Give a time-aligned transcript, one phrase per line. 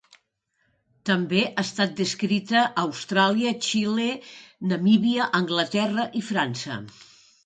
[1.09, 4.07] També ha estat descrita a Austràlia, Xile,
[4.71, 6.79] Namíbia, Anglaterra i França.